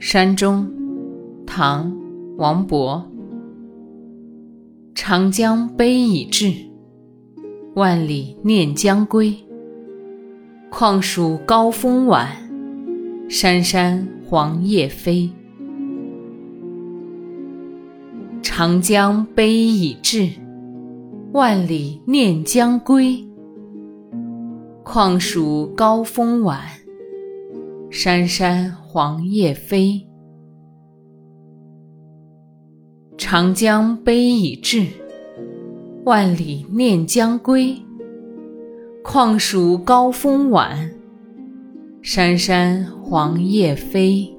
[0.00, 0.70] 山中，
[1.44, 1.90] 唐·
[2.36, 3.02] 王勃。
[4.94, 6.54] 长江悲已滞，
[7.74, 9.34] 万里念将归。
[10.70, 12.28] 况属高风晚，
[13.28, 15.28] 山山黄叶飞。
[18.40, 20.30] 长江悲已滞，
[21.32, 23.26] 万里念将归。
[24.84, 26.60] 况属高风晚，
[28.00, 30.06] 山山黄叶飞。
[33.16, 34.86] 长江悲已滞，
[36.04, 37.76] 万里念将归。
[39.02, 40.88] 况属高风晚，
[42.00, 44.32] 山山黄叶飞。